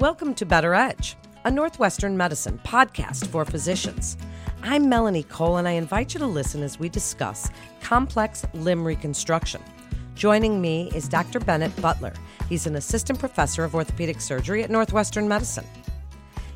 Welcome 0.00 0.34
to 0.34 0.46
Better 0.46 0.74
Edge, 0.74 1.16
a 1.44 1.50
Northwestern 1.50 2.16
medicine 2.16 2.60
podcast 2.62 3.26
for 3.26 3.44
physicians. 3.44 4.16
I'm 4.62 4.88
Melanie 4.88 5.24
Cole, 5.24 5.56
and 5.56 5.66
I 5.66 5.72
invite 5.72 6.14
you 6.14 6.20
to 6.20 6.26
listen 6.26 6.62
as 6.62 6.78
we 6.78 6.88
discuss 6.88 7.50
complex 7.80 8.46
limb 8.54 8.86
reconstruction. 8.86 9.60
Joining 10.14 10.60
me 10.60 10.88
is 10.94 11.08
Dr. 11.08 11.40
Bennett 11.40 11.74
Butler. 11.82 12.12
He's 12.48 12.64
an 12.68 12.76
assistant 12.76 13.18
professor 13.18 13.64
of 13.64 13.74
orthopedic 13.74 14.20
surgery 14.20 14.62
at 14.62 14.70
Northwestern 14.70 15.26
Medicine. 15.26 15.66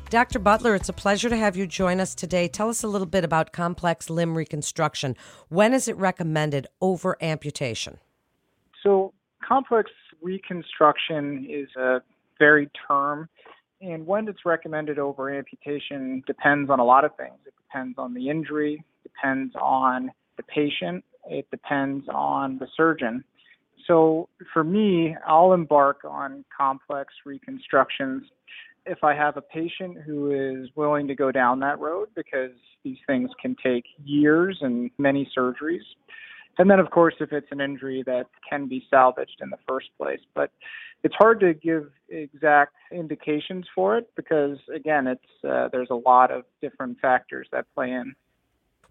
Dr. 0.09 0.39
Butler, 0.39 0.73
it's 0.73 0.87
a 0.87 0.93
pleasure 0.93 1.27
to 1.27 1.35
have 1.35 1.57
you 1.57 1.67
join 1.67 1.99
us 1.99 2.15
today. 2.15 2.47
Tell 2.47 2.69
us 2.69 2.81
a 2.81 2.87
little 2.87 3.07
bit 3.07 3.25
about 3.25 3.51
complex 3.51 4.09
limb 4.09 4.37
reconstruction. 4.37 5.17
When 5.49 5.73
is 5.73 5.89
it 5.89 5.97
recommended 5.97 6.67
over 6.79 7.17
amputation? 7.21 7.97
So, 8.81 9.11
complex 9.45 9.91
reconstruction 10.21 11.45
is 11.49 11.67
a 11.75 12.01
varied 12.39 12.71
term, 12.87 13.29
and 13.83 14.07
when 14.07 14.27
it's 14.27 14.45
recommended 14.45 14.97
over 14.97 15.29
amputation 15.29 16.23
depends 16.25 16.69
on 16.69 16.79
a 16.79 16.85
lot 16.85 17.03
of 17.03 17.15
things. 17.17 17.35
It 17.45 17.53
depends 17.67 17.97
on 17.97 18.13
the 18.13 18.29
injury, 18.29 18.83
depends 19.03 19.53
on 19.61 20.11
the 20.37 20.43
patient, 20.43 21.03
it 21.29 21.49
depends 21.51 22.07
on 22.09 22.57
the 22.59 22.67
surgeon. 22.75 23.23
So, 23.87 24.29
for 24.53 24.63
me, 24.63 25.15
I'll 25.27 25.51
embark 25.51 26.05
on 26.05 26.45
complex 26.55 27.13
reconstructions 27.25 28.23
if 28.85 29.03
I 29.03 29.13
have 29.13 29.35
a 29.35 29.41
patient 29.41 29.97
who 30.05 30.31
is 30.31 30.69
willing 30.75 31.07
to 31.07 31.15
go 31.15 31.31
down 31.31 31.59
that 31.59 31.79
road 31.79 32.09
because 32.15 32.51
these 32.83 32.97
things 33.07 33.29
can 33.41 33.55
take 33.61 33.83
years 34.03 34.57
and 34.61 34.89
many 34.97 35.29
surgeries. 35.37 35.83
And 36.57 36.69
then, 36.69 36.79
of 36.79 36.91
course, 36.91 37.15
if 37.19 37.31
it's 37.33 37.47
an 37.51 37.61
injury 37.61 38.03
that 38.05 38.27
can 38.47 38.67
be 38.67 38.85
salvaged 38.89 39.39
in 39.41 39.49
the 39.49 39.57
first 39.67 39.87
place. 39.97 40.19
But 40.35 40.51
it's 41.03 41.15
hard 41.15 41.39
to 41.39 41.53
give 41.53 41.89
exact 42.09 42.75
indications 42.91 43.65
for 43.73 43.97
it 43.97 44.09
because, 44.15 44.57
again, 44.73 45.07
it's 45.07 45.45
uh, 45.47 45.69
there's 45.71 45.89
a 45.89 45.95
lot 45.95 46.31
of 46.31 46.43
different 46.61 46.99
factors 46.99 47.47
that 47.51 47.65
play 47.73 47.91
in. 47.91 48.15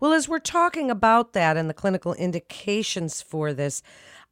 Well, 0.00 0.12
as 0.12 0.28
we're 0.28 0.40
talking 0.40 0.90
about 0.90 1.32
that 1.32 1.56
and 1.56 1.70
the 1.70 1.74
clinical 1.74 2.14
indications 2.14 3.22
for 3.22 3.52
this, 3.52 3.82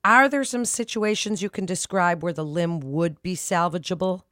are 0.05 0.29
there 0.29 0.43
some 0.43 0.65
situations 0.65 1.43
you 1.43 1.51
can 1.51 1.65
describe 1.65 2.23
where 2.23 2.33
the 2.33 2.45
limb 2.45 2.81
would 2.81 3.23
be 3.23 3.37
salvageable? 3.37 4.23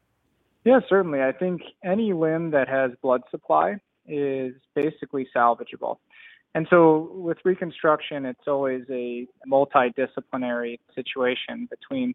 Yeah, 0.64 0.80
certainly. 0.88 1.22
I 1.22 1.30
think 1.30 1.62
any 1.84 2.12
limb 2.12 2.50
that 2.50 2.68
has 2.68 2.90
blood 3.02 3.22
supply 3.30 3.76
is 4.06 4.54
basically 4.74 5.28
salvageable. 5.34 5.98
And 6.54 6.66
so 6.70 7.10
with 7.12 7.38
reconstruction, 7.44 8.24
it's 8.24 8.46
always 8.46 8.82
a 8.90 9.26
multidisciplinary 9.46 10.78
situation 10.94 11.68
between 11.70 12.14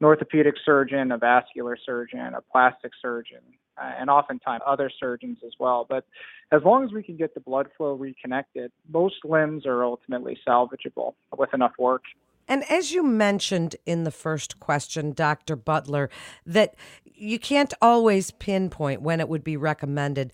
an 0.00 0.06
orthopedic 0.06 0.54
surgeon, 0.64 1.12
a 1.12 1.18
vascular 1.18 1.76
surgeon, 1.84 2.34
a 2.34 2.40
plastic 2.52 2.92
surgeon, 3.00 3.40
uh, 3.76 3.92
and 3.98 4.10
oftentimes 4.10 4.62
other 4.66 4.90
surgeons 4.98 5.38
as 5.44 5.52
well. 5.58 5.86
But 5.88 6.04
as 6.52 6.62
long 6.64 6.84
as 6.84 6.92
we 6.92 7.02
can 7.02 7.16
get 7.16 7.34
the 7.34 7.40
blood 7.40 7.68
flow 7.76 7.94
reconnected, 7.94 8.72
most 8.92 9.16
limbs 9.24 9.66
are 9.66 9.84
ultimately 9.84 10.38
salvageable 10.46 11.14
with 11.36 11.52
enough 11.54 11.72
work. 11.78 12.02
And 12.48 12.64
as 12.70 12.92
you 12.92 13.02
mentioned 13.02 13.76
in 13.84 14.04
the 14.04 14.10
first 14.10 14.58
question, 14.58 15.12
Dr. 15.12 15.54
Butler, 15.54 16.08
that 16.46 16.74
you 17.04 17.38
can't 17.38 17.74
always 17.82 18.30
pinpoint 18.30 19.02
when 19.02 19.20
it 19.20 19.28
would 19.28 19.44
be 19.44 19.56
recommended. 19.56 20.32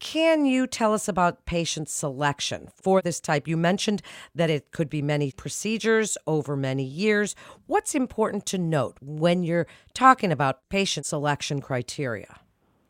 Can 0.00 0.44
you 0.44 0.66
tell 0.66 0.92
us 0.92 1.08
about 1.08 1.46
patient 1.46 1.88
selection 1.88 2.68
for 2.74 3.00
this 3.00 3.20
type? 3.20 3.48
You 3.48 3.56
mentioned 3.56 4.02
that 4.34 4.50
it 4.50 4.70
could 4.70 4.90
be 4.90 5.02
many 5.02 5.32
procedures 5.32 6.18
over 6.26 6.56
many 6.56 6.84
years. 6.84 7.34
What's 7.66 7.94
important 7.94 8.44
to 8.46 8.58
note 8.58 8.98
when 9.00 9.42
you're 9.42 9.66
talking 9.94 10.30
about 10.30 10.68
patient 10.68 11.06
selection 11.06 11.60
criteria? 11.60 12.40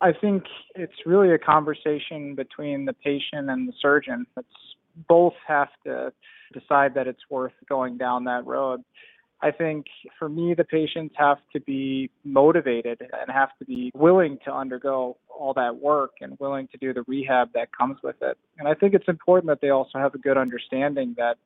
I 0.01 0.13
think 0.13 0.45
it's 0.75 1.07
really 1.07 1.33
a 1.33 1.39
conversation 1.39 2.35
between 2.35 2.85
the 2.85 2.93
patient 2.93 3.49
and 3.49 3.69
the 3.69 3.73
surgeon. 3.81 4.27
It's 4.37 4.49
both 5.09 5.35
have 5.47 5.69
to 5.85 6.13
decide 6.53 6.95
that 6.95 7.07
it's 7.07 7.23
worth 7.31 7.53
going 7.69 7.97
down 7.97 8.25
that 8.25 8.45
road. 8.47 8.83
I 9.43 9.51
think 9.51 9.87
for 10.19 10.29
me, 10.29 10.55
the 10.55 10.65
patients 10.65 11.15
have 11.19 11.39
to 11.53 11.61
be 11.61 12.11
motivated 12.25 13.01
and 13.01 13.31
have 13.31 13.51
to 13.59 13.65
be 13.65 13.91
willing 13.95 14.39
to 14.45 14.53
undergo 14.53 15.19
all 15.29 15.53
that 15.55 15.77
work 15.77 16.13
and 16.21 16.39
willing 16.39 16.69
to 16.69 16.79
do 16.79 16.95
the 16.95 17.03
rehab 17.07 17.53
that 17.55 17.77
comes 17.77 17.99
with 18.03 18.17
it. 18.23 18.39
And 18.59 18.67
I 18.67 18.75
think 18.75 18.95
it's 18.95 19.09
important 19.09 19.49
that 19.49 19.61
they 19.61 19.71
also 19.71 19.99
have 19.99 20.15
a 20.15 20.19
good 20.19 20.39
understanding 20.39 21.15
that 21.19 21.37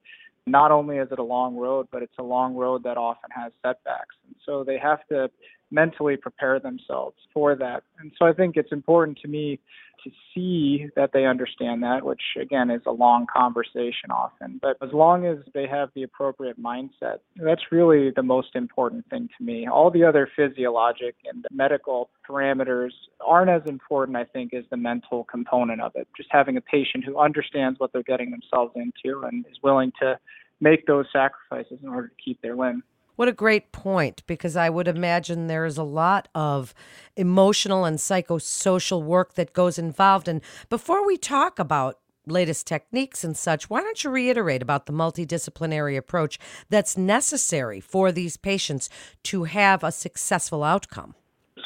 not 0.46 0.70
only 0.70 0.98
is 0.98 1.08
it 1.10 1.18
a 1.18 1.24
long 1.24 1.56
road, 1.56 1.88
but 1.90 2.02
it's 2.02 2.18
a 2.18 2.22
long 2.22 2.54
road 2.54 2.82
that 2.84 2.96
often 2.96 3.30
has 3.30 3.52
setbacks. 3.62 4.14
And 4.26 4.36
so 4.46 4.64
they 4.64 4.78
have 4.78 5.06
to 5.08 5.30
mentally 5.70 6.16
prepare 6.16 6.58
themselves 6.58 7.16
for 7.32 7.54
that. 7.56 7.82
And 7.98 8.12
so 8.18 8.26
I 8.26 8.32
think 8.32 8.56
it's 8.56 8.72
important 8.72 9.18
to 9.22 9.28
me 9.28 9.60
to 10.04 10.10
see 10.34 10.86
that 10.96 11.10
they 11.12 11.26
understand 11.26 11.82
that, 11.82 12.04
which 12.04 12.22
again 12.40 12.70
is 12.70 12.82
a 12.86 12.90
long 12.90 13.26
conversation 13.32 14.10
often. 14.10 14.60
But 14.62 14.76
as 14.82 14.92
long 14.92 15.26
as 15.26 15.38
they 15.54 15.66
have 15.66 15.90
the 15.94 16.04
appropriate 16.04 16.60
mindset, 16.60 17.18
that's 17.36 17.72
really 17.72 18.10
the 18.14 18.22
most 18.22 18.54
important 18.54 19.08
thing 19.10 19.28
to 19.36 19.44
me. 19.44 19.66
All 19.66 19.90
the 19.90 20.04
other 20.04 20.28
physiologic 20.36 21.16
and 21.24 21.44
medical 21.50 22.10
parameters 22.28 22.92
aren't 23.24 23.50
as 23.50 23.62
important, 23.68 24.16
I 24.16 24.24
think, 24.24 24.54
as 24.54 24.64
the 24.70 24.76
mental 24.76 25.24
component 25.24 25.80
of 25.80 25.92
it. 25.96 26.06
Just 26.16 26.28
having 26.30 26.56
a 26.56 26.62
patient 26.62 27.04
who 27.04 27.18
understands 27.18 27.80
what 27.80 27.92
they're 27.92 28.02
getting 28.02 28.30
themselves 28.30 28.72
into 28.76 29.26
and 29.26 29.44
is 29.46 29.58
willing 29.62 29.92
to 30.00 30.18
make 30.60 30.86
those 30.86 31.06
sacrifices 31.12 31.78
in 31.82 31.88
order 31.88 32.08
to 32.08 32.14
keep 32.24 32.40
their 32.42 32.56
limb. 32.56 32.82
What 33.18 33.26
a 33.26 33.32
great 33.32 33.72
point, 33.72 34.22
because 34.28 34.54
I 34.54 34.70
would 34.70 34.86
imagine 34.86 35.48
there 35.48 35.64
is 35.64 35.76
a 35.76 35.82
lot 35.82 36.28
of 36.36 36.72
emotional 37.16 37.84
and 37.84 37.98
psychosocial 37.98 39.02
work 39.02 39.34
that 39.34 39.52
goes 39.52 39.76
involved. 39.76 40.28
And 40.28 40.40
before 40.70 41.04
we 41.04 41.16
talk 41.16 41.58
about 41.58 41.98
latest 42.28 42.68
techniques 42.68 43.24
and 43.24 43.36
such, 43.36 43.68
why 43.68 43.80
don't 43.80 44.04
you 44.04 44.10
reiterate 44.10 44.62
about 44.62 44.86
the 44.86 44.92
multidisciplinary 44.92 45.96
approach 45.96 46.38
that's 46.70 46.96
necessary 46.96 47.80
for 47.80 48.12
these 48.12 48.36
patients 48.36 48.88
to 49.24 49.42
have 49.42 49.82
a 49.82 49.90
successful 49.90 50.62
outcome? 50.62 51.16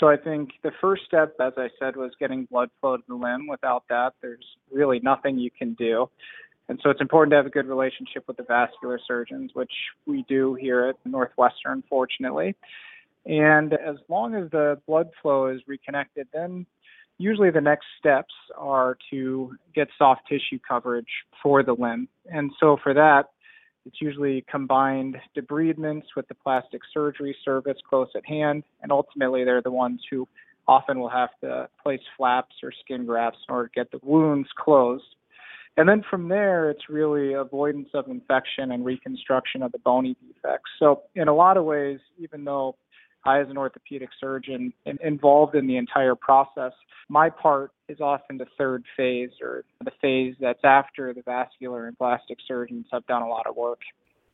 So 0.00 0.08
I 0.08 0.16
think 0.16 0.52
the 0.62 0.72
first 0.80 1.02
step, 1.04 1.34
as 1.38 1.52
I 1.58 1.68
said, 1.78 1.96
was 1.96 2.12
getting 2.18 2.46
blood 2.46 2.70
flow 2.80 2.96
to 2.96 3.02
the 3.06 3.14
limb. 3.14 3.46
Without 3.46 3.84
that, 3.90 4.14
there's 4.22 4.56
really 4.72 5.00
nothing 5.00 5.38
you 5.38 5.50
can 5.50 5.74
do. 5.74 6.08
And 6.68 6.78
so 6.82 6.90
it's 6.90 7.00
important 7.00 7.32
to 7.32 7.36
have 7.36 7.46
a 7.46 7.50
good 7.50 7.66
relationship 7.66 8.24
with 8.26 8.36
the 8.36 8.44
vascular 8.44 8.98
surgeons, 9.06 9.50
which 9.54 9.72
we 10.06 10.24
do 10.28 10.54
here 10.54 10.86
at 10.86 10.96
Northwestern, 11.04 11.82
fortunately. 11.88 12.54
And 13.26 13.74
as 13.74 13.96
long 14.08 14.34
as 14.34 14.50
the 14.50 14.80
blood 14.86 15.10
flow 15.20 15.48
is 15.48 15.60
reconnected, 15.66 16.28
then 16.32 16.66
usually 17.18 17.50
the 17.50 17.60
next 17.60 17.86
steps 17.98 18.34
are 18.56 18.96
to 19.10 19.54
get 19.74 19.88
soft 19.98 20.22
tissue 20.28 20.58
coverage 20.66 21.06
for 21.42 21.62
the 21.62 21.74
limb. 21.74 22.08
And 22.26 22.50
so 22.58 22.78
for 22.82 22.94
that, 22.94 23.30
it's 23.84 24.00
usually 24.00 24.44
combined 24.50 25.16
debridements 25.36 26.04
with 26.16 26.28
the 26.28 26.34
plastic 26.34 26.82
surgery 26.94 27.36
service 27.44 27.78
close 27.88 28.08
at 28.14 28.24
hand. 28.24 28.62
And 28.82 28.92
ultimately, 28.92 29.44
they're 29.44 29.62
the 29.62 29.72
ones 29.72 30.00
who 30.10 30.28
often 30.68 31.00
will 31.00 31.08
have 31.08 31.30
to 31.40 31.68
place 31.82 32.00
flaps 32.16 32.54
or 32.62 32.72
skin 32.84 33.04
grafts 33.04 33.40
in 33.48 33.54
order 33.54 33.68
to 33.68 33.74
get 33.74 33.90
the 33.90 33.98
wounds 34.02 34.48
closed. 34.56 35.16
And 35.76 35.88
then 35.88 36.02
from 36.08 36.28
there, 36.28 36.70
it's 36.70 36.88
really 36.88 37.32
avoidance 37.32 37.88
of 37.94 38.08
infection 38.08 38.72
and 38.72 38.84
reconstruction 38.84 39.62
of 39.62 39.72
the 39.72 39.78
bony 39.78 40.16
defects. 40.20 40.70
So, 40.78 41.02
in 41.14 41.28
a 41.28 41.34
lot 41.34 41.56
of 41.56 41.64
ways, 41.64 41.98
even 42.18 42.44
though 42.44 42.76
I, 43.24 43.40
as 43.40 43.48
an 43.48 43.56
orthopedic 43.56 44.10
surgeon, 44.20 44.72
am 44.86 44.98
involved 45.02 45.54
in 45.54 45.66
the 45.66 45.76
entire 45.76 46.14
process, 46.14 46.72
my 47.08 47.30
part 47.30 47.72
is 47.88 48.00
often 48.00 48.36
the 48.36 48.46
third 48.58 48.84
phase 48.96 49.30
or 49.40 49.64
the 49.82 49.92
phase 50.00 50.34
that's 50.40 50.62
after 50.64 51.14
the 51.14 51.22
vascular 51.22 51.86
and 51.86 51.96
plastic 51.96 52.38
surgeons 52.46 52.86
have 52.92 53.06
done 53.06 53.22
a 53.22 53.28
lot 53.28 53.46
of 53.46 53.56
work. 53.56 53.80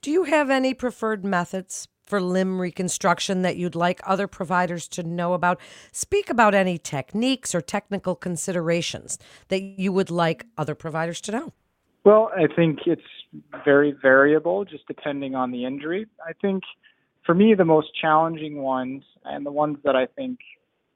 Do 0.00 0.10
you 0.10 0.24
have 0.24 0.50
any 0.50 0.74
preferred 0.74 1.24
methods 1.24 1.88
for 2.08 2.20
limb 2.20 2.60
reconstruction 2.60 3.42
that 3.42 3.56
you'd 3.56 3.74
like 3.74 4.00
other 4.04 4.26
providers 4.26 4.88
to 4.88 5.02
know 5.02 5.34
about? 5.34 5.60
Speak 5.92 6.30
about 6.30 6.54
any 6.54 6.78
techniques 6.78 7.54
or 7.54 7.60
technical 7.60 8.14
considerations 8.14 9.18
that 9.48 9.60
you 9.60 9.92
would 9.92 10.10
like 10.10 10.46
other 10.56 10.74
providers 10.74 11.20
to 11.22 11.32
know. 11.32 11.52
Well, 12.04 12.30
I 12.34 12.46
think 12.54 12.80
it's 12.86 13.02
very 13.64 13.92
variable, 13.92 14.64
just 14.64 14.86
depending 14.86 15.34
on 15.34 15.50
the 15.50 15.64
injury. 15.64 16.06
I 16.26 16.32
think 16.40 16.62
for 17.26 17.34
me, 17.34 17.54
the 17.54 17.64
most 17.64 17.88
challenging 18.00 18.62
ones 18.62 19.02
and 19.24 19.44
the 19.44 19.52
ones 19.52 19.76
that 19.84 19.94
I 19.94 20.06
think 20.06 20.38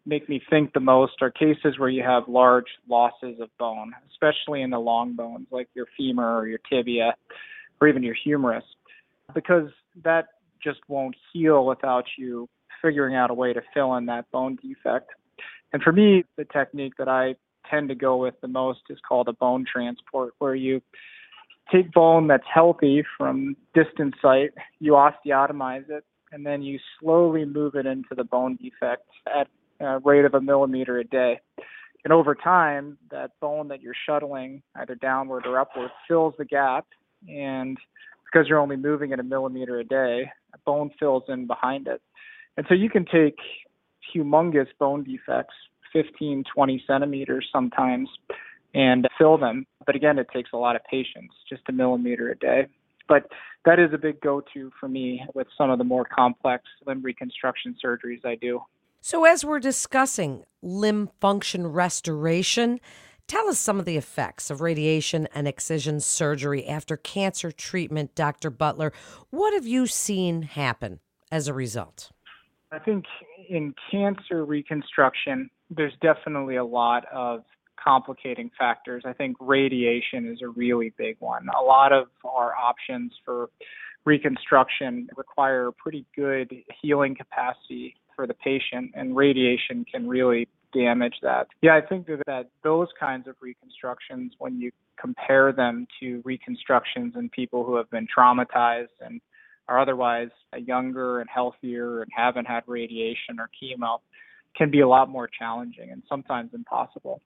make 0.06 0.28
me 0.28 0.42
think 0.50 0.72
the 0.72 0.80
most 0.80 1.12
are 1.20 1.30
cases 1.30 1.78
where 1.78 1.88
you 1.88 2.02
have 2.02 2.24
large 2.26 2.66
losses 2.88 3.38
of 3.40 3.48
bone, 3.58 3.92
especially 4.10 4.62
in 4.62 4.70
the 4.70 4.78
long 4.78 5.14
bones 5.14 5.46
like 5.50 5.68
your 5.74 5.86
femur 5.96 6.38
or 6.38 6.48
your 6.48 6.58
tibia 6.70 7.14
or 7.80 7.88
even 7.88 8.02
your 8.02 8.14
humerus, 8.24 8.64
because 9.34 9.68
that 10.02 10.28
just 10.62 10.80
won't 10.88 11.16
heal 11.32 11.64
without 11.66 12.04
you 12.16 12.48
figuring 12.80 13.14
out 13.14 13.30
a 13.30 13.34
way 13.34 13.52
to 13.52 13.62
fill 13.72 13.94
in 13.96 14.06
that 14.06 14.30
bone 14.30 14.58
defect. 14.62 15.10
And 15.72 15.82
for 15.82 15.92
me, 15.92 16.24
the 16.36 16.44
technique 16.44 16.94
that 16.98 17.08
I 17.08 17.36
tend 17.70 17.88
to 17.88 17.94
go 17.94 18.16
with 18.16 18.34
the 18.40 18.48
most 18.48 18.80
is 18.90 18.98
called 19.06 19.28
a 19.28 19.32
bone 19.32 19.64
transport, 19.70 20.34
where 20.38 20.54
you 20.54 20.82
take 21.70 21.92
bone 21.92 22.26
that's 22.26 22.46
healthy 22.52 23.04
from 23.16 23.56
distant 23.72 24.14
site, 24.20 24.50
you 24.80 24.92
osteotomize 24.92 25.88
it, 25.88 26.04
and 26.32 26.44
then 26.44 26.62
you 26.62 26.78
slowly 27.00 27.44
move 27.44 27.74
it 27.74 27.86
into 27.86 28.14
the 28.16 28.24
bone 28.24 28.58
defect 28.60 29.06
at 29.26 29.48
a 29.80 29.98
rate 30.00 30.24
of 30.24 30.34
a 30.34 30.40
millimeter 30.40 30.98
a 30.98 31.04
day. 31.04 31.40
And 32.04 32.12
over 32.12 32.34
time, 32.34 32.98
that 33.10 33.30
bone 33.40 33.68
that 33.68 33.80
you're 33.80 33.94
shuttling, 34.06 34.62
either 34.74 34.96
downward 34.96 35.46
or 35.46 35.60
upward, 35.60 35.90
fills 36.08 36.34
the 36.36 36.44
gap. 36.44 36.86
And 37.28 37.78
because 38.24 38.48
you're 38.48 38.58
only 38.58 38.76
moving 38.76 39.12
at 39.12 39.20
a 39.20 39.22
millimeter 39.22 39.78
a 39.78 39.84
day, 39.84 40.30
bone 40.64 40.90
fills 40.98 41.24
in 41.28 41.46
behind 41.46 41.88
it. 41.88 42.00
And 42.56 42.66
so 42.68 42.74
you 42.74 42.90
can 42.90 43.04
take 43.04 43.36
humongous 44.14 44.68
bone 44.78 45.04
defects, 45.04 45.54
15, 45.92 46.44
20 46.54 46.84
centimeters 46.86 47.48
sometimes, 47.52 48.08
and 48.74 49.06
fill 49.18 49.38
them. 49.38 49.66
But 49.86 49.96
again, 49.96 50.18
it 50.18 50.28
takes 50.32 50.50
a 50.52 50.56
lot 50.56 50.76
of 50.76 50.82
patience, 50.84 51.32
just 51.48 51.62
a 51.68 51.72
millimeter 51.72 52.30
a 52.30 52.38
day. 52.38 52.66
But 53.08 53.28
that 53.64 53.78
is 53.78 53.92
a 53.92 53.98
big 53.98 54.20
go 54.20 54.42
to 54.54 54.70
for 54.78 54.88
me 54.88 55.24
with 55.34 55.46
some 55.56 55.70
of 55.70 55.78
the 55.78 55.84
more 55.84 56.04
complex 56.04 56.64
limb 56.86 57.02
reconstruction 57.02 57.76
surgeries 57.84 58.24
I 58.24 58.36
do. 58.36 58.62
So, 59.00 59.24
as 59.24 59.44
we're 59.44 59.58
discussing 59.58 60.44
limb 60.62 61.10
function 61.20 61.66
restoration, 61.66 62.80
tell 63.28 63.48
us 63.48 63.58
some 63.58 63.78
of 63.78 63.84
the 63.84 63.96
effects 63.96 64.50
of 64.50 64.60
radiation 64.60 65.28
and 65.34 65.48
excision 65.48 66.00
surgery 66.00 66.66
after 66.66 66.96
cancer 66.96 67.50
treatment, 67.50 68.14
Dr. 68.14 68.50
Butler. 68.50 68.92
What 69.30 69.54
have 69.54 69.66
you 69.66 69.86
seen 69.86 70.42
happen 70.42 71.00
as 71.30 71.48
a 71.48 71.54
result? 71.54 72.10
I 72.70 72.78
think 72.78 73.04
in 73.48 73.74
cancer 73.90 74.44
reconstruction, 74.44 75.50
there's 75.70 75.94
definitely 76.00 76.56
a 76.56 76.64
lot 76.64 77.04
of 77.12 77.44
complicating 77.82 78.50
factors. 78.58 79.02
I 79.06 79.12
think 79.12 79.36
radiation 79.40 80.30
is 80.30 80.40
a 80.42 80.48
really 80.48 80.92
big 80.96 81.16
one. 81.18 81.46
A 81.48 81.62
lot 81.62 81.92
of 81.92 82.06
our 82.24 82.54
options 82.54 83.12
for 83.24 83.50
reconstruction 84.04 85.08
require 85.16 85.70
pretty 85.72 86.06
good 86.14 86.52
healing 86.80 87.14
capacity 87.14 87.94
for 88.14 88.26
the 88.26 88.34
patient, 88.34 88.92
and 88.94 89.16
radiation 89.16 89.84
can 89.90 90.08
really 90.08 90.48
damage 90.72 91.16
that. 91.22 91.48
Yeah, 91.60 91.76
I 91.76 91.80
think 91.80 92.06
that 92.06 92.46
those 92.62 92.88
kinds 92.98 93.28
of 93.28 93.36
reconstructions, 93.40 94.32
when 94.38 94.60
you 94.60 94.70
compare 95.00 95.52
them 95.52 95.86
to 96.00 96.22
reconstructions 96.24 97.14
in 97.16 97.28
people 97.28 97.64
who 97.64 97.76
have 97.76 97.90
been 97.90 98.06
traumatized 98.06 98.88
and 99.00 99.20
are 99.68 99.78
otherwise 99.78 100.30
younger 100.56 101.20
and 101.20 101.30
healthier 101.30 102.02
and 102.02 102.10
haven't 102.14 102.46
had 102.46 102.62
radiation 102.66 103.38
or 103.38 103.48
chemo, 103.62 103.98
can 104.56 104.70
be 104.70 104.80
a 104.80 104.88
lot 104.88 105.08
more 105.08 105.28
challenging 105.28 105.90
and 105.90 106.02
sometimes 106.08 106.50
impossible. 106.52 107.20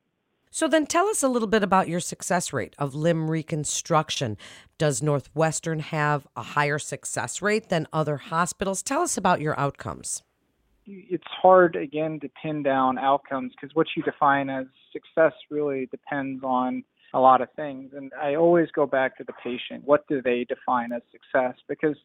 So 0.51 0.69
then 0.69 0.87
tell 0.87 1.09
us 1.09 1.23
a 1.23 1.29
little 1.29 1.49
bit 1.49 1.63
about 1.63 1.89
your 1.89 2.01
success 2.01 2.53
rate 2.53 2.75
of 2.79 2.95
limb 2.95 3.31
reconstruction. 3.31 4.39
Does 4.79 5.03
Northwestern 5.03 5.81
have 5.81 6.27
a 6.37 6.43
higher 6.43 6.79
success 6.79 7.43
rate 7.43 7.69
than 7.69 7.87
other 7.93 8.17
hospitals? 8.17 8.83
Tell 8.83 9.03
us 9.03 9.19
about 9.19 9.41
your 9.41 9.59
outcomes. 9.59 10.23
It's 10.87 11.25
hard, 11.27 11.77
again, 11.77 12.21
to 12.21 12.29
pin 12.41 12.63
down 12.63 12.99
outcomes 12.99 13.53
because 13.53 13.75
what 13.75 13.89
you 13.97 14.03
define 14.03 14.49
as 14.49 14.67
success 14.93 15.33
really 15.51 15.87
depends 15.87 16.43
on 16.45 16.85
a 17.13 17.21
lot 17.21 17.41
of 17.41 17.49
things. 17.57 17.93
And 17.95 18.13
I 18.21 18.35
always 18.35 18.69
go 18.75 18.87
back 18.87 19.17
to 19.19 19.25
the 19.25 19.33
patient. 19.43 19.85
What 19.85 20.07
do 20.09 20.23
they 20.23 20.45
define 20.45 20.93
as 20.93 21.03
success? 21.11 21.55
Because 21.69 21.97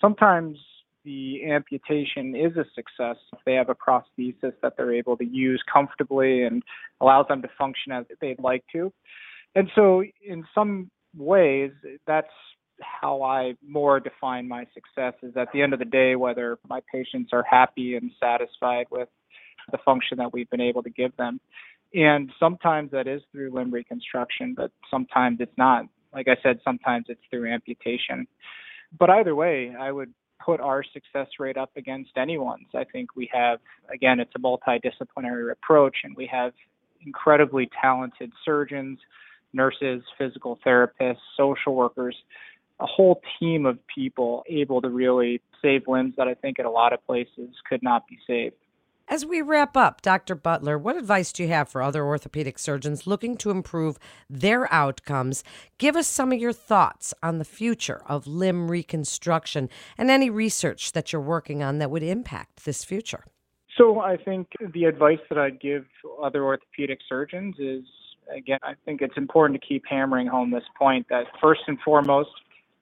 sometimes 0.00 0.58
the 1.04 1.50
amputation 1.50 2.34
is 2.36 2.56
a 2.56 2.64
success 2.74 3.16
if 3.32 3.38
they 3.44 3.54
have 3.54 3.68
a 3.68 3.74
prosthesis 3.74 4.52
that 4.62 4.74
they're 4.76 4.94
able 4.94 5.16
to 5.16 5.24
use 5.24 5.62
comfortably 5.72 6.44
and 6.44 6.62
allows 7.00 7.26
them 7.28 7.42
to 7.42 7.48
function 7.58 7.92
as 7.92 8.04
they'd 8.20 8.38
like 8.38 8.64
to. 8.72 8.92
And 9.54 9.68
so, 9.74 10.02
in 10.24 10.44
some 10.54 10.90
ways, 11.16 11.72
that's 12.06 12.32
how 12.80 13.22
I 13.22 13.54
more 13.66 14.00
define 14.00 14.48
my 14.48 14.66
success 14.74 15.14
is 15.22 15.36
at 15.36 15.48
the 15.52 15.62
end 15.62 15.72
of 15.72 15.78
the 15.78 15.84
day, 15.84 16.16
whether 16.16 16.58
my 16.68 16.80
patients 16.92 17.30
are 17.32 17.44
happy 17.48 17.96
and 17.96 18.10
satisfied 18.20 18.86
with 18.90 19.08
the 19.70 19.78
function 19.84 20.18
that 20.18 20.32
we've 20.32 20.50
been 20.50 20.60
able 20.60 20.82
to 20.82 20.90
give 20.90 21.16
them. 21.16 21.40
And 21.94 22.30
sometimes 22.40 22.90
that 22.92 23.06
is 23.06 23.22
through 23.30 23.54
limb 23.54 23.70
reconstruction, 23.70 24.54
but 24.56 24.70
sometimes 24.90 25.38
it's 25.40 25.56
not. 25.56 25.84
Like 26.12 26.28
I 26.28 26.36
said, 26.42 26.58
sometimes 26.64 27.06
it's 27.08 27.20
through 27.30 27.52
amputation. 27.52 28.26
But 28.98 29.10
either 29.10 29.34
way, 29.34 29.74
I 29.78 29.92
would 29.92 30.12
put 30.44 30.60
our 30.60 30.82
success 30.82 31.28
rate 31.38 31.56
up 31.56 31.70
against 31.76 32.10
anyone's. 32.16 32.66
I 32.74 32.84
think 32.84 33.14
we 33.14 33.30
have, 33.32 33.60
again, 33.92 34.20
it's 34.20 34.32
a 34.34 34.38
multidisciplinary 34.38 35.52
approach, 35.52 35.98
and 36.04 36.16
we 36.16 36.26
have 36.26 36.52
incredibly 37.04 37.70
talented 37.80 38.32
surgeons, 38.44 38.98
nurses, 39.52 40.02
physical 40.18 40.58
therapists, 40.66 41.18
social 41.36 41.74
workers, 41.74 42.16
a 42.82 42.86
whole 42.86 43.20
team 43.38 43.64
of 43.64 43.78
people 43.86 44.42
able 44.48 44.82
to 44.82 44.88
really 44.88 45.40
save 45.62 45.86
limbs 45.86 46.14
that 46.16 46.26
I 46.26 46.34
think 46.34 46.58
at 46.58 46.66
a 46.66 46.70
lot 46.70 46.92
of 46.92 47.04
places 47.06 47.50
could 47.68 47.82
not 47.82 48.06
be 48.08 48.18
saved. 48.26 48.56
As 49.08 49.26
we 49.26 49.42
wrap 49.42 49.76
up, 49.76 50.00
Dr. 50.00 50.34
Butler, 50.34 50.78
what 50.78 50.96
advice 50.96 51.32
do 51.32 51.42
you 51.42 51.48
have 51.50 51.68
for 51.68 51.82
other 51.82 52.04
orthopedic 52.04 52.58
surgeons 52.58 53.06
looking 53.06 53.36
to 53.38 53.50
improve 53.50 53.98
their 54.30 54.72
outcomes? 54.72 55.44
Give 55.76 55.96
us 55.96 56.08
some 56.08 56.32
of 56.32 56.38
your 56.38 56.52
thoughts 56.52 57.12
on 57.22 57.38
the 57.38 57.44
future 57.44 58.00
of 58.06 58.26
limb 58.26 58.70
reconstruction 58.70 59.68
and 59.98 60.10
any 60.10 60.30
research 60.30 60.92
that 60.92 61.12
you're 61.12 61.20
working 61.22 61.62
on 61.62 61.78
that 61.78 61.90
would 61.90 62.02
impact 62.02 62.64
this 62.64 62.84
future. 62.84 63.24
So, 63.76 64.00
I 64.00 64.16
think 64.16 64.48
the 64.74 64.84
advice 64.84 65.20
that 65.28 65.38
I'd 65.38 65.60
give 65.60 65.86
other 66.22 66.44
orthopedic 66.44 66.98
surgeons 67.08 67.56
is 67.58 67.84
again, 68.34 68.58
I 68.62 68.74
think 68.84 69.02
it's 69.02 69.16
important 69.16 69.60
to 69.60 69.66
keep 69.66 69.84
hammering 69.88 70.26
home 70.26 70.50
this 70.50 70.64
point 70.78 71.06
that 71.10 71.24
first 71.40 71.62
and 71.66 71.78
foremost, 71.84 72.30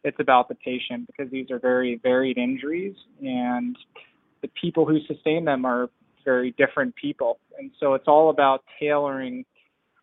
it's 0.05 0.19
about 0.21 0.49
the 0.49 0.55
patient 0.55 1.07
because 1.07 1.31
these 1.31 1.51
are 1.51 1.59
very 1.59 2.01
varied 2.03 2.39
injuries 2.39 2.95
and 3.23 3.77
the 4.43 4.49
people 4.61 4.87
who 4.87 4.99
sustain 5.07 5.45
them 5.45 5.65
are 5.65 5.89
very 6.25 6.53
different 6.53 6.95
people. 6.97 7.39
And 7.59 7.71
so 7.79 7.95
it's 7.95 8.09
all 8.09 8.31
about 8.31 8.65
tailoring 8.79 9.45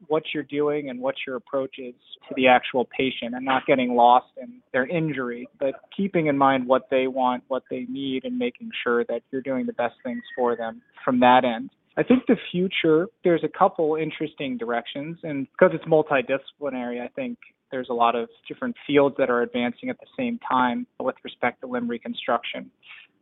what 0.07 0.23
you're 0.33 0.43
doing 0.43 0.89
and 0.89 0.99
what 0.99 1.15
your 1.25 1.35
approach 1.35 1.75
is 1.79 1.95
to 2.29 2.35
the 2.35 2.47
actual 2.47 2.87
patient 2.95 3.33
and 3.33 3.43
not 3.43 3.65
getting 3.65 3.95
lost 3.95 4.27
in 4.41 4.61
their 4.71 4.85
injury, 4.85 5.47
but 5.59 5.73
keeping 5.95 6.27
in 6.27 6.37
mind 6.37 6.67
what 6.67 6.87
they 6.91 7.07
want, 7.07 7.43
what 7.47 7.63
they 7.69 7.85
need, 7.89 8.23
and 8.23 8.37
making 8.37 8.69
sure 8.83 9.03
that 9.05 9.21
you're 9.31 9.41
doing 9.41 9.65
the 9.65 9.73
best 9.73 9.95
things 10.03 10.21
for 10.35 10.55
them 10.55 10.81
from 11.03 11.19
that 11.21 11.43
end. 11.43 11.71
I 11.97 12.03
think 12.03 12.27
the 12.27 12.37
future, 12.51 13.07
there's 13.23 13.43
a 13.43 13.57
couple 13.57 13.95
interesting 13.95 14.57
directions, 14.57 15.17
and 15.23 15.47
because 15.51 15.73
it's 15.73 15.85
multidisciplinary, 15.85 17.01
I 17.01 17.07
think 17.07 17.39
there's 17.71 17.89
a 17.89 17.93
lot 17.93 18.15
of 18.15 18.29
different 18.47 18.75
fields 18.85 19.15
that 19.17 19.29
are 19.29 19.41
advancing 19.41 19.89
at 19.89 19.99
the 19.99 20.07
same 20.17 20.39
time 20.49 20.87
with 20.99 21.15
respect 21.23 21.61
to 21.61 21.67
limb 21.67 21.87
reconstruction. 21.87 22.71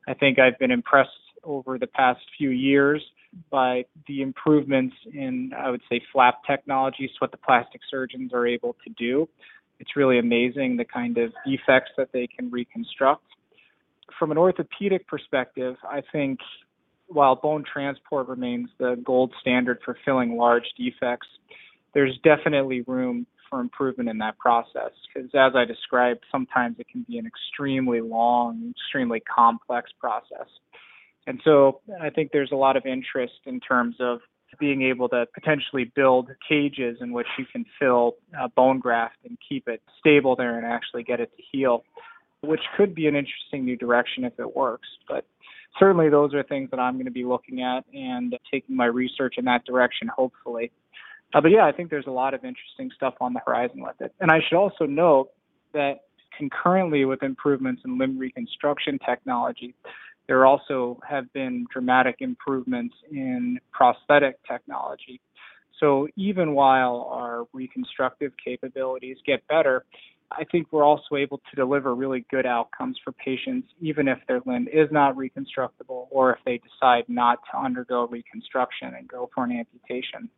I 0.08 0.14
think 0.14 0.40
I've 0.40 0.58
been 0.60 0.72
impressed 0.72 1.10
over 1.44 1.78
the 1.78 1.88
past 1.88 2.20
few 2.38 2.50
years 2.50 3.02
by 3.50 3.86
the 4.08 4.22
improvements 4.22 4.96
in, 5.14 5.52
I 5.58 5.70
would 5.70 5.82
say, 5.90 6.02
flap 6.12 6.42
technologies, 6.48 7.10
what 7.20 7.32
the 7.32 7.38
plastic 7.38 7.82
surgeons 7.90 8.34
are 8.34 8.48
able 8.48 8.76
to 8.86 8.94
do. 8.98 9.28
It's 9.80 9.96
really 9.96 10.20
amazing 10.20 10.78
the 10.78 10.86
kind 10.86 11.18
of 11.18 11.34
defects 11.46 11.92
that 11.98 12.10
they 12.14 12.28
can 12.28 12.50
reconstruct. 12.50 13.24
From 14.18 14.32
an 14.32 14.38
orthopedic 14.38 15.08
perspective, 15.08 15.76
I 15.84 16.02
think 16.12 16.40
while 17.08 17.36
bone 17.36 17.64
transport 17.72 18.28
remains 18.28 18.70
the 18.80 19.00
gold 19.04 19.34
standard 19.42 19.80
for 19.84 19.98
filling 20.06 20.38
large 20.38 20.66
defects, 20.78 21.28
there's 21.94 22.18
definitely 22.24 22.82
room 22.82 23.26
for 23.50 23.60
improvement 23.60 24.10
in 24.10 24.18
that 24.20 24.38
process 24.38 24.92
because 25.14 25.30
as 25.34 25.54
I 25.56 25.66
described, 25.66 26.24
sometimes 26.32 26.78
it 26.80 26.88
can 26.88 27.06
be 27.08 27.18
an 27.18 27.26
extremely 27.26 28.02
long, 28.02 28.74
extremely 28.78 29.22
complex 29.22 29.92
process. 30.00 30.48
And 31.28 31.42
so 31.44 31.82
I 32.02 32.10
think 32.10 32.32
there's 32.32 32.52
a 32.52 32.56
lot 32.56 32.78
of 32.78 32.86
interest 32.86 33.34
in 33.46 33.60
terms 33.60 33.96
of 34.00 34.20
being 34.60 34.84
able 34.84 35.10
to 35.10 35.26
potentially 35.34 35.92
build 35.96 36.30
cages 36.48 36.98
in 37.02 37.12
which 37.12 37.28
you 37.38 37.46
can 37.52 37.66
fill 37.80 38.16
uh, 38.40 38.48
bone 38.56 38.80
graft 38.80 39.18
and 39.28 39.38
keep 39.48 39.68
it 39.68 39.82
stable 40.00 40.36
there 40.36 40.58
and 40.58 40.66
actually 40.66 41.04
get 41.04 41.20
it 41.20 41.32
to 41.36 41.44
heal, 41.52 41.84
which 42.42 42.62
could 42.78 42.96
be 42.96 43.08
an 43.08 43.16
interesting 43.16 43.66
new 43.66 43.76
direction 43.76 44.24
if 44.24 44.40
it 44.40 44.56
works. 44.56 44.88
But 45.10 45.26
certainly 45.80 46.10
those 46.10 46.34
are 46.34 46.44
things 46.44 46.70
that 46.72 46.80
I'm 46.80 46.94
going 46.94 47.06
to 47.06 47.12
be 47.12 47.26
looking 47.26 47.62
at 47.62 47.84
and 47.94 48.36
taking 48.52 48.76
my 48.76 48.86
research 48.86 49.36
in 49.38 49.46
that 49.46 49.66
direction, 49.66 50.10
hopefully. 50.16 50.72
Uh, 51.36 51.42
but 51.42 51.52
yeah, 51.52 51.66
I 51.66 51.74
think 51.74 51.90
there's 51.90 52.08
a 52.08 52.12
lot 52.12 52.34
of 52.34 52.46
interesting 52.46 52.90
stuff 52.96 53.16
on 53.20 53.34
the 53.34 53.42
horizon 53.46 53.82
with 53.82 54.00
it. 54.00 54.14
And 54.22 54.32
I 54.32 54.40
should 54.48 54.56
also 54.56 54.86
note 54.86 55.32
that 55.74 56.06
concurrently 56.38 57.04
with 57.04 57.24
improvements 57.24 57.82
in 57.84 57.98
limb 57.98 58.18
reconstruction 58.18 58.98
technology, 59.06 59.76
there 60.28 60.46
also 60.46 60.98
have 61.08 61.32
been 61.34 61.68
dramatic 61.72 62.16
improvements 62.20 62.96
in 63.12 63.60
prosthetic 63.74 64.38
technology. 64.48 65.20
So 65.78 66.08
even 66.16 66.54
while 66.54 67.10
our 67.12 67.44
reconstructive 67.52 68.32
capabilities 68.44 69.18
get 69.26 69.46
better, 69.50 69.84
I 70.32 70.46
think 70.46 70.68
we're 70.72 70.86
also 70.86 71.18
able 71.18 71.38
to 71.38 71.56
deliver 71.56 71.96
really 71.96 72.26
good 72.32 72.46
outcomes 72.46 72.98
for 73.04 73.12
patients, 73.12 73.68
even 73.82 74.08
if 74.08 74.20
their 74.28 74.40
limb 74.46 74.70
is 74.72 74.88
not 74.90 75.18
reconstructible 75.18 76.08
or 76.12 76.32
if 76.34 76.40
they 76.46 76.60
decide 76.60 77.04
not 77.10 77.40
to 77.52 77.60
undergo 77.60 78.08
reconstruction 78.08 78.96
and 78.96 79.08
go 79.08 79.30
for 79.36 79.44
an 79.44 79.52
amputation. 79.52 80.30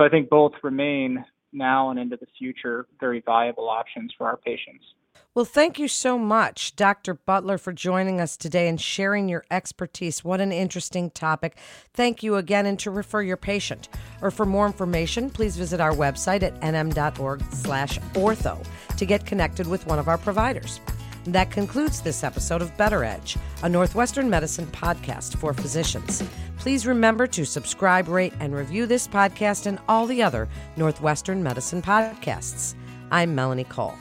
So 0.00 0.06
I 0.06 0.08
think 0.08 0.30
both 0.30 0.52
remain 0.62 1.22
now 1.52 1.90
and 1.90 2.00
into 2.00 2.16
the 2.16 2.26
future 2.38 2.86
very 2.98 3.22
viable 3.26 3.68
options 3.68 4.14
for 4.16 4.26
our 4.26 4.38
patients. 4.38 4.82
Well, 5.34 5.44
thank 5.44 5.78
you 5.78 5.88
so 5.88 6.18
much, 6.18 6.74
Dr. 6.74 7.12
Butler, 7.12 7.58
for 7.58 7.74
joining 7.74 8.18
us 8.18 8.38
today 8.38 8.68
and 8.68 8.80
sharing 8.80 9.28
your 9.28 9.44
expertise. 9.50 10.24
What 10.24 10.40
an 10.40 10.52
interesting 10.52 11.10
topic. 11.10 11.58
Thank 11.92 12.22
you 12.22 12.36
again, 12.36 12.64
and 12.64 12.78
to 12.78 12.90
refer 12.90 13.20
your 13.20 13.36
patient 13.36 13.90
or 14.22 14.30
for 14.30 14.46
more 14.46 14.66
information, 14.66 15.28
please 15.28 15.54
visit 15.54 15.82
our 15.82 15.92
website 15.92 16.42
at 16.42 16.58
nm.org 16.62 17.42
slash 17.52 17.98
ortho 18.14 18.64
to 18.96 19.04
get 19.04 19.26
connected 19.26 19.66
with 19.66 19.86
one 19.86 19.98
of 19.98 20.08
our 20.08 20.18
providers. 20.18 20.80
That 21.24 21.50
concludes 21.50 22.00
this 22.00 22.24
episode 22.24 22.62
of 22.62 22.76
Better 22.76 23.04
Edge, 23.04 23.36
a 23.62 23.68
Northwestern 23.68 24.30
Medicine 24.30 24.66
podcast 24.66 25.36
for 25.36 25.52
physicians. 25.52 26.22
Please 26.58 26.86
remember 26.86 27.26
to 27.26 27.44
subscribe, 27.44 28.08
rate, 28.08 28.34
and 28.40 28.54
review 28.54 28.86
this 28.86 29.06
podcast 29.08 29.66
and 29.66 29.78
all 29.88 30.06
the 30.06 30.22
other 30.22 30.48
Northwestern 30.76 31.42
Medicine 31.42 31.82
podcasts. 31.82 32.74
I'm 33.10 33.34
Melanie 33.34 33.64
Cole. 33.64 33.96